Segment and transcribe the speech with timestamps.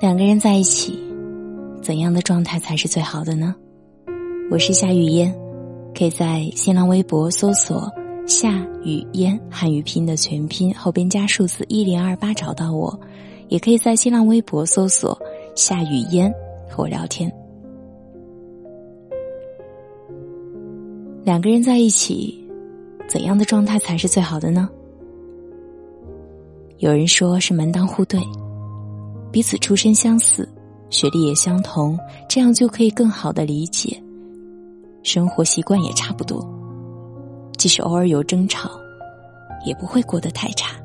[0.00, 0.96] 两个人在一起，
[1.82, 3.52] 怎样的状态才是最好的呢？
[4.48, 5.34] 我是夏雨嫣，
[5.92, 7.90] 可以在新浪微博搜索
[8.24, 12.96] “夏雨嫣”汉语拼音的全拼后边加数字一零二八找到我，
[13.48, 15.20] 也可以在新浪微博搜索
[15.56, 16.32] “夏雨嫣”
[16.70, 17.28] 和我聊天。
[21.24, 22.48] 两个人在一起，
[23.08, 24.70] 怎样的状态才是最好的呢？
[26.76, 28.20] 有人说是门当户对。
[29.30, 30.48] 彼此出身相似，
[30.90, 34.02] 学历也相同，这样就可以更好的理解，
[35.02, 36.46] 生活习惯也差不多，
[37.56, 38.70] 即使偶尔有争吵，
[39.66, 40.76] 也不会过得太差。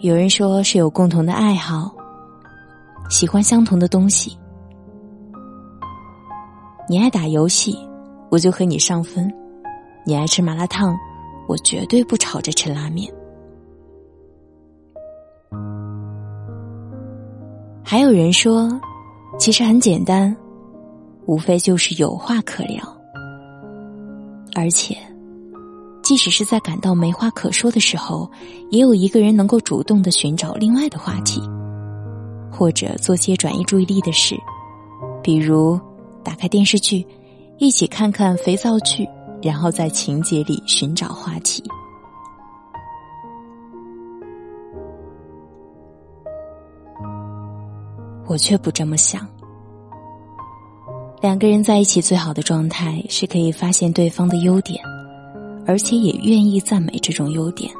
[0.00, 1.94] 有人说是有共同的爱好，
[3.08, 4.36] 喜欢相同的东西。
[6.88, 7.78] 你爱打游戏，
[8.30, 9.28] 我就和你上分；
[10.04, 10.96] 你爱吃麻辣烫，
[11.46, 13.12] 我绝对不吵着吃拉面。
[17.92, 18.70] 还有人说，
[19.38, 20.34] 其实很简单，
[21.26, 22.82] 无非就是有话可聊。
[24.54, 24.96] 而且，
[26.02, 28.30] 即使是在感到没话可说的时候，
[28.70, 31.42] 也有一个人能够主动的寻找另外的话题，
[32.50, 34.34] 或者做些转移注意力的事，
[35.22, 35.78] 比如
[36.24, 37.06] 打开电视剧，
[37.58, 39.06] 一起看看肥皂剧，
[39.42, 41.62] 然后在情节里寻找话题。
[48.26, 49.26] 我却不这么想。
[51.20, 54.82] 两个人在一起最好的状态是可以发现对方的优点，
[55.64, 57.72] 而且也愿意赞美这种优点。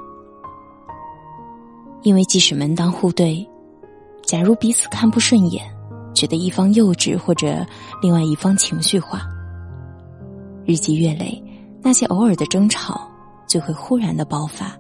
[2.03, 3.45] 因为即使门当户对，
[4.25, 5.65] 假如彼此看不顺眼，
[6.15, 7.67] 觉得一方幼稚或者
[8.01, 9.23] 另外一方情绪化，
[10.65, 11.43] 日积月累，
[11.81, 13.11] 那些偶尔的争吵
[13.49, 14.77] 就会忽然的爆发，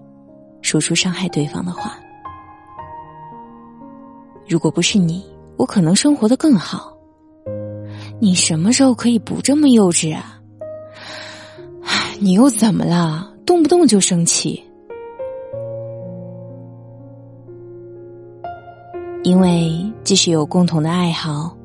[0.60, 1.96] 说出伤害对方的话。
[4.48, 5.31] 如果不是你。
[5.62, 6.92] 我可能生活的更好。
[8.18, 10.40] 你什么时候可以不这么幼稚啊？
[12.18, 13.32] 你又怎么了？
[13.46, 14.60] 动不动就生气？
[19.22, 21.56] 因为即使有共同的爱好，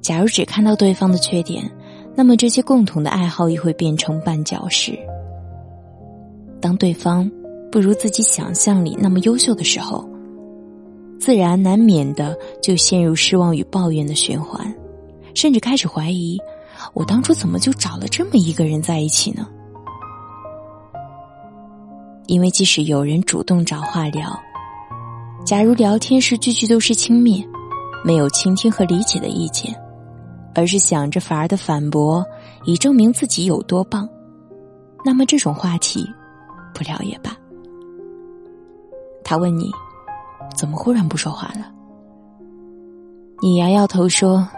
[0.00, 1.68] 假如只看到对方的缺点，
[2.14, 4.96] 那么这些共同的爱好也会变成绊脚石。
[6.60, 7.28] 当对方
[7.72, 10.08] 不如自己想象里那么优秀的时候。
[11.18, 14.74] 自然难免的就陷入失望与抱怨的循环，
[15.34, 16.38] 甚至开始怀疑：
[16.92, 19.48] 我当初怎么就找了这么一个人在一起呢？
[22.26, 24.38] 因为即使有人主动找话聊，
[25.46, 27.46] 假如聊天时句句都是轻蔑，
[28.04, 29.74] 没有倾听和理解的意见，
[30.54, 32.24] 而是想着反而的反驳，
[32.64, 34.08] 以证明自己有多棒，
[35.04, 36.06] 那么这种话题
[36.74, 37.34] 不聊也罢。
[39.22, 39.70] 他问你。
[40.54, 41.72] 怎么忽然不说话了？
[43.42, 44.48] 你摇摇头说：“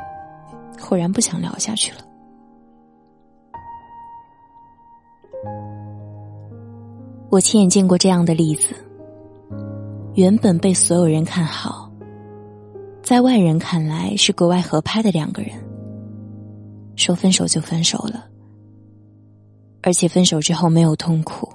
[0.78, 1.98] 忽然不想聊下去了。”
[7.30, 8.74] 我亲眼见过这样的例子：
[10.14, 11.90] 原本被所有人看好，
[13.02, 15.52] 在外人看来是格外合拍的两个人，
[16.94, 18.28] 说分手就分手了，
[19.82, 21.52] 而且分手之后没有痛苦，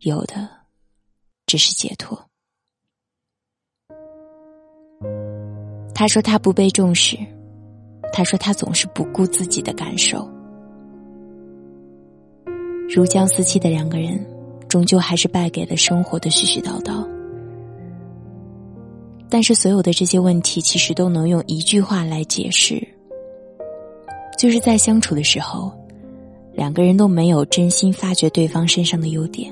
[0.00, 0.48] 有的
[1.46, 2.28] 只是解脱。
[5.94, 7.16] 他说他不被重视，
[8.12, 10.28] 他说他总是不顾自己的感受。
[12.94, 14.24] 如胶似漆的两个人，
[14.68, 17.06] 终究还是败给了生活的絮絮叨叨。
[19.28, 22.86] 但是所有的这些问题，其实都能用一句话来解释，
[24.36, 25.72] 就是在相处的时候，
[26.52, 29.50] 两个人都没有真心发掘对方身上的优点。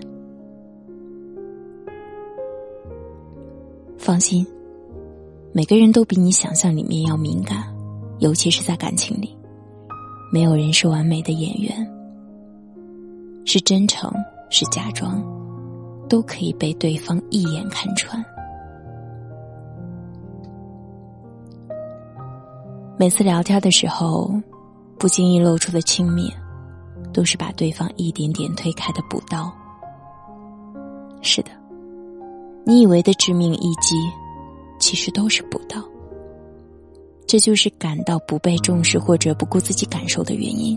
[3.97, 4.47] 放心。
[5.53, 7.65] 每个人都比你想象里面要敏感，
[8.21, 9.37] 尤其是在感情里，
[10.33, 11.93] 没有人是完美的演员，
[13.45, 14.09] 是真诚
[14.49, 15.21] 是假装，
[16.09, 18.25] 都可以被对方一眼看穿。
[22.97, 24.33] 每次聊天的时候，
[25.01, 26.33] 不经意露出的轻蔑，
[27.13, 29.53] 都是把对方一点点推开的补刀。
[31.23, 31.51] 是的，
[32.65, 33.97] 你以为的致命一击。
[34.81, 35.81] 其实都是补刀，
[37.27, 40.77] 这就是感到不被重视或者不顾自己感受的原因。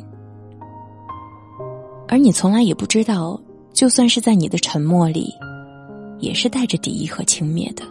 [2.08, 3.42] 而你从来也不知道，
[3.72, 5.34] 就算是在你的沉默里，
[6.20, 7.84] 也是带着敌意和轻蔑的。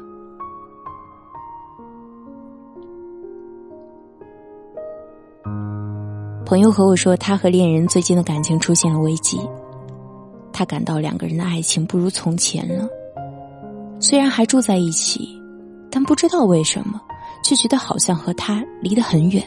[6.45, 9.41] 朋友和我说，他和恋人最近的感情出现了危机，
[10.53, 12.87] 他感到两个人的爱情不如从前了。
[13.99, 15.42] 虽然还住在一起，
[15.95, 16.99] 但不知道为什么，
[17.45, 19.45] 却觉得好像和他离得很远。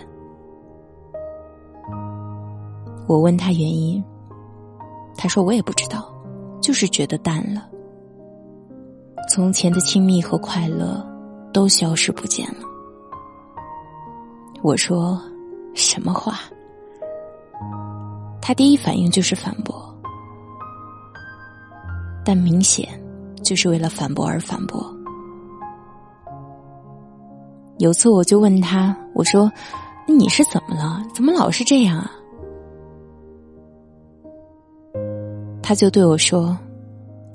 [3.07, 4.03] 我问他原因，
[5.17, 6.07] 他说我也不知道，
[6.61, 7.67] 就是觉得淡了。
[9.27, 11.03] 从前的亲密和快乐
[11.51, 12.61] 都消失不见了。
[14.61, 15.19] 我说
[15.73, 16.41] 什么话？
[18.39, 19.83] 他第一反应就是反驳，
[22.23, 22.87] 但明显
[23.43, 24.94] 就是为了反驳而反驳。
[27.77, 29.51] 有次我就问他，我说
[30.07, 31.03] ：“你是怎么了？
[31.13, 32.11] 怎么老是这样啊？”
[35.61, 36.57] 他就对我说：“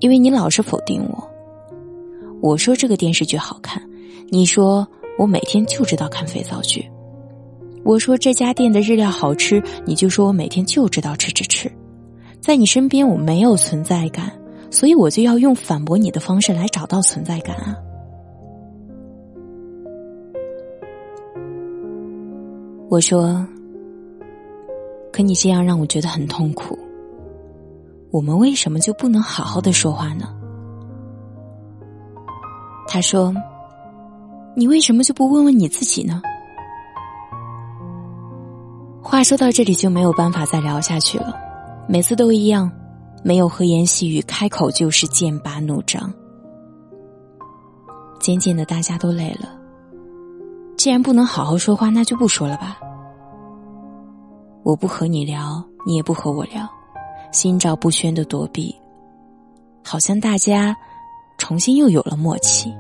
[0.01, 1.31] 因为你老是否定我。”
[2.41, 3.83] 我说：“这个电视剧好看。”
[4.31, 4.87] 你说
[5.19, 6.89] ：“我每天就知道看肥皂剧。”
[7.85, 11.71] 我说这家店的日料好吃，你就说我每天就知道吃吃吃，
[12.41, 14.31] 在你身边我没有存在感，
[14.71, 17.77] 所以我就要用反驳你的方式来找到存在感啊。
[22.91, 23.47] 我说，
[25.13, 26.77] 可你这样让我觉得很痛苦。
[28.11, 30.35] 我们为什么就不能好好的说话呢？
[32.89, 33.33] 他说，
[34.57, 36.21] 你为什么就不问问你自己呢？
[39.01, 41.39] 话说到这里就没有办法再聊下去了，
[41.89, 42.69] 每次都一样，
[43.23, 46.13] 没有和言细语，开口就是剑拔弩张。
[48.19, 49.60] 渐渐的，大家都累了。
[50.81, 52.81] 既然不能好好说话，那就不说了吧。
[54.62, 56.67] 我不和你聊，你也不和我聊，
[57.32, 58.75] 心照不宣的躲避，
[59.85, 60.75] 好像大家
[61.37, 62.73] 重新又有了默契。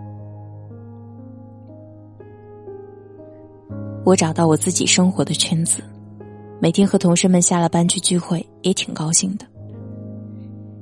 [4.06, 5.82] 我找到我自己生活的圈子。
[6.58, 9.44] 每天和同事们下了班去聚会，也挺高兴的。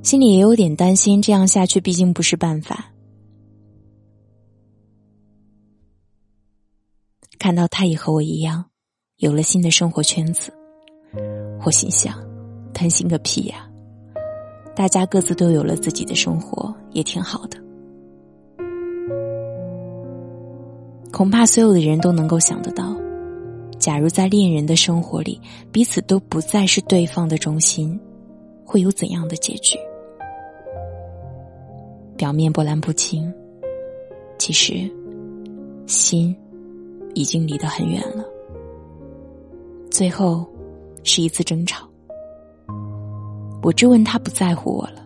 [0.03, 2.85] 心里也有点担心，这样下去毕竟不是办法。
[7.39, 8.65] 看到他也和我一样，
[9.17, 10.51] 有了新的生活圈子，
[11.65, 12.13] 我心想：
[12.73, 13.65] 贪心个屁呀！
[14.75, 17.57] 大家各自都有了自己的生活，也挺好的。
[21.13, 22.93] 恐怕所有的人都能够想得到。
[23.79, 25.39] 假如在恋人的生活里，
[25.71, 27.97] 彼此都不再是对方的中心，
[28.65, 29.79] 会有怎样的结局？
[32.17, 33.33] 表面波澜不惊，
[34.37, 34.91] 其实
[35.87, 36.35] 心
[37.19, 38.23] 已经离得很远了。
[39.91, 40.45] 最后
[41.03, 41.85] 是一次争吵，
[43.61, 45.05] 我质问他不在乎我了，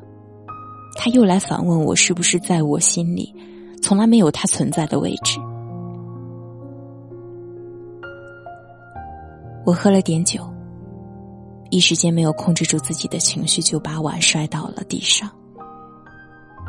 [0.95, 3.33] 他又来反问我是不是在我心里
[3.81, 5.39] 从来没有他存在的位置。
[9.65, 10.47] 我喝了点酒，
[11.71, 15.27] 一时间没有控制住自己的情绪，就把碗摔到了地上。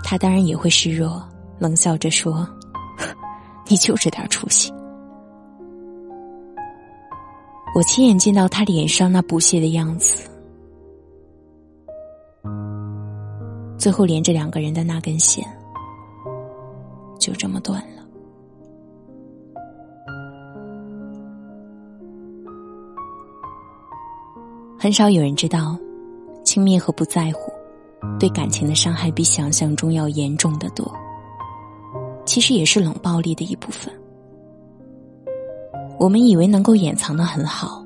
[0.03, 1.23] 他当然也会示弱，
[1.59, 2.49] 冷笑着说
[3.69, 4.73] ：“你就这点出息。”
[7.75, 10.31] 我亲眼见到他脸上那不屑的样子，
[13.77, 15.45] 最后连着两个人的那根线
[17.19, 18.05] 就这么断了。
[24.79, 25.77] 很少有人知道，
[26.45, 27.53] 轻蔑和不在乎，
[28.21, 30.89] 对感情的伤害比想象中要严重的多。
[32.25, 33.93] 其实也是冷暴力的一部分。
[35.99, 37.85] 我们以为能够掩藏的很好，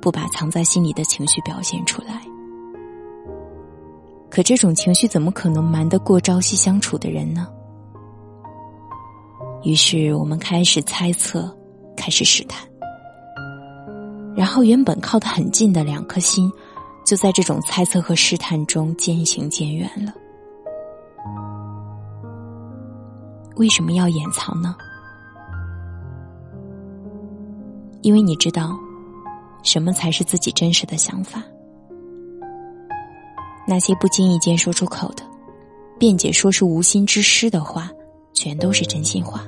[0.00, 2.20] 不把藏在心里的情绪表现出来。
[4.30, 7.46] 可这种情绪怎么可能瞒得过朝夕相处的人呢？
[9.62, 11.50] 于是我们开始猜测，
[11.96, 12.68] 开始试探。
[14.36, 16.50] 然后，原本靠得很近的两颗心，
[17.06, 20.12] 就在这种猜测和试探中渐行渐远了。
[23.54, 24.74] 为什么要掩藏呢？
[28.04, 28.78] 因为你知道，
[29.62, 31.42] 什么才是自己真实的想法。
[33.66, 35.24] 那些不经意间说出口的，
[35.98, 37.90] 辩解说是无心之失的话，
[38.34, 39.42] 全都是真心话，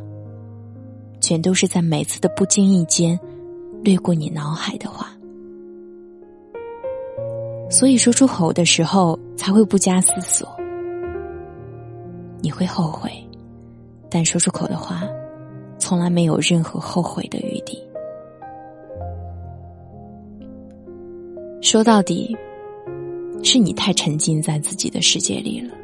[1.21, 3.21] 全都是在每次的不经意间。
[3.83, 5.15] 掠过你脑海的话，
[7.71, 10.49] 所以说出口的时候才会不加思索。
[12.41, 13.13] 你会后悔，
[14.11, 15.03] 但说出口的话，
[15.79, 17.86] 从来没有任何后悔的余地。
[21.69, 22.35] 说到底，
[23.43, 25.75] 是你太沉浸在自己的世界里了，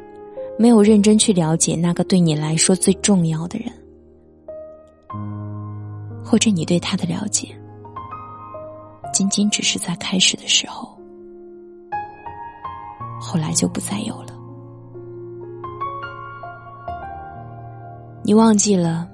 [0.57, 3.69] 没有认真去了解那个对你来说最重要的人，
[6.23, 7.49] 或者你对他的了解。
[9.11, 10.97] 仅仅只是在开始的时候，
[13.19, 14.33] 后来就不再有了。
[18.23, 19.05] 你忘记了，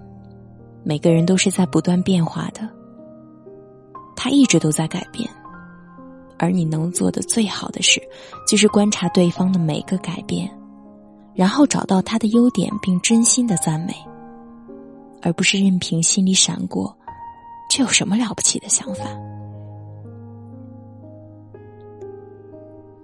[0.83, 2.61] 每个人都是在不断变化的，
[4.15, 5.27] 他一直都在改变，
[6.39, 8.01] 而你能做的最好的事，
[8.47, 10.49] 就是观察对方的每个改变，
[11.35, 13.93] 然后找到他的优点，并真心的赞美，
[15.21, 16.97] 而不是任凭心里闪过，
[17.69, 19.03] 这有什么了不起的想法？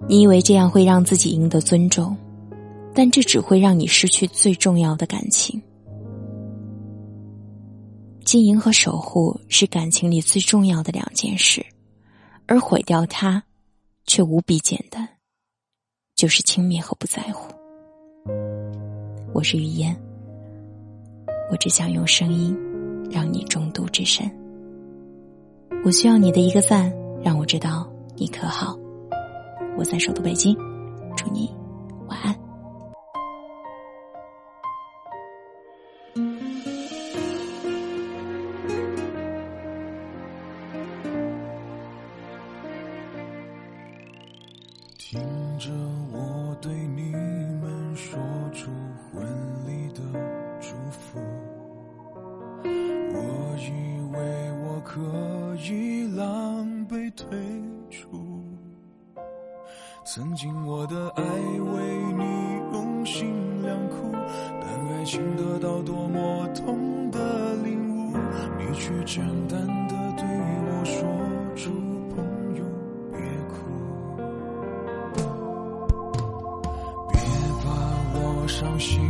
[0.08, 2.16] 你以为这样会让自己赢得尊重，
[2.94, 5.60] 但这只会让你失去最重要的感情。
[8.24, 11.64] 经营和守护是感情里最重要的两件事，
[12.46, 13.42] 而毁掉它，
[14.06, 15.08] 却无比简单，
[16.14, 17.52] 就是轻蔑和不在乎。
[19.32, 19.96] 我是雨嫣，
[21.50, 22.56] 我只想用声音
[23.10, 24.30] 让你中毒至深。
[25.84, 28.78] 我需要你的一个赞，让我知道你可好。
[29.76, 30.56] 我在首都北京，
[60.08, 62.22] 曾经我的爱为你
[62.72, 64.12] 用心良苦，
[64.62, 68.16] 但爱情得到多么痛的领悟，
[68.56, 70.24] 你却简单的对
[70.68, 71.02] 我说
[71.56, 71.72] 出
[72.14, 72.62] 朋友，
[73.10, 73.18] 别
[73.50, 73.56] 哭，
[77.12, 77.18] 别
[77.64, 77.68] 把
[78.14, 78.46] 我。
[78.46, 79.02] 伤心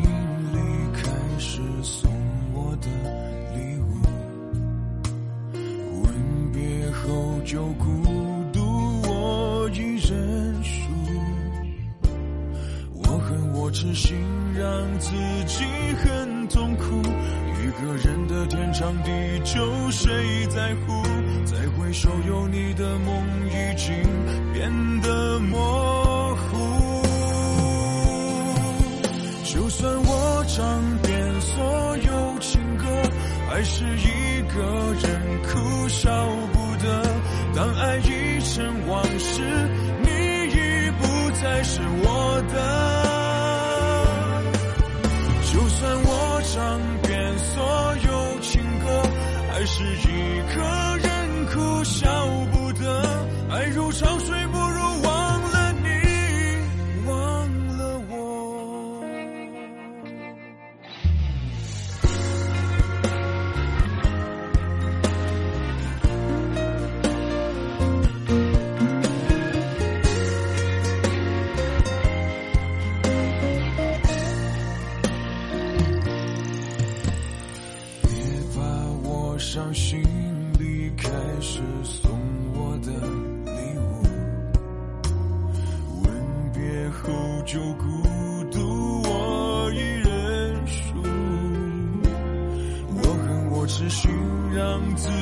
[13.66, 14.16] 我痴心
[14.54, 15.10] 让自
[15.44, 15.64] 己
[15.96, 19.10] 很痛苦，一个人的天长地
[19.42, 21.02] 久谁在乎？
[21.44, 23.92] 再回首有你的梦已经
[24.52, 24.70] 变
[25.00, 27.02] 得模糊。
[29.42, 32.84] 就算我唱遍所有情歌，
[33.50, 34.62] 还是一个
[35.02, 36.08] 人哭笑
[36.52, 37.02] 不得。
[37.52, 39.42] 当爱已成往事，
[40.04, 40.08] 你
[40.52, 43.25] 已不再是我的。
[46.56, 47.62] 唱遍所
[48.06, 49.02] 有情歌，
[49.52, 52.08] 还是一个人哭笑
[52.50, 53.28] 不得。
[53.50, 54.55] 爱如潮水。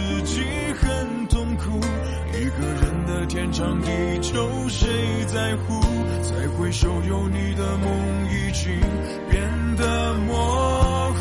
[0.05, 0.43] 自己
[0.81, 1.81] 很痛苦，
[2.35, 3.89] 一个人的天长地
[4.21, 4.87] 久谁
[5.27, 5.81] 在乎？
[6.23, 8.79] 再回首有你的梦已经
[9.31, 9.41] 变
[9.77, 11.17] 得模糊。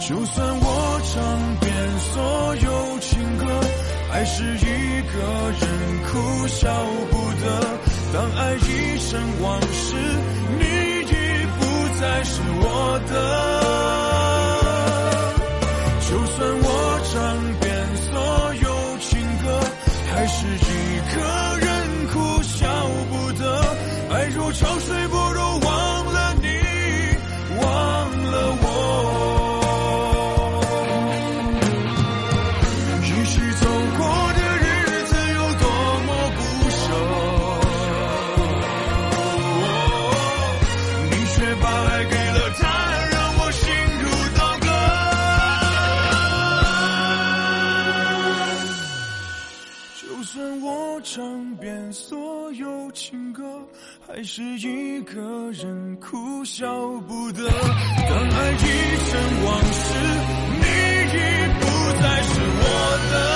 [0.00, 3.44] 就算我唱遍所有情歌，
[4.10, 5.20] 还是一个
[5.60, 5.68] 人
[6.06, 6.64] 哭笑
[7.10, 7.12] 不
[7.42, 7.44] 得。
[8.14, 9.94] 当爱已成往事，
[10.58, 10.64] 你
[11.02, 11.12] 已
[11.58, 11.60] 不
[12.00, 14.03] 再是我的。
[24.54, 24.93] 得。
[24.93, 24.93] 爱
[54.16, 56.64] 还是一个人哭笑
[57.00, 57.50] 不得。
[57.50, 58.64] 当爱已
[59.10, 59.82] 成往事，
[60.60, 60.66] 你
[61.10, 61.18] 已
[61.58, 61.64] 不
[62.00, 62.64] 再是我
[63.10, 63.33] 的。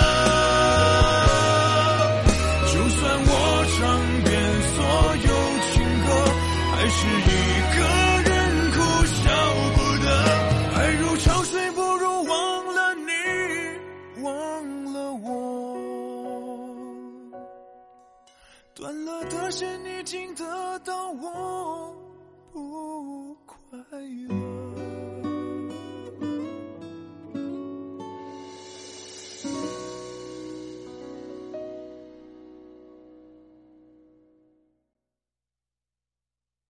[24.08, 24.38] you.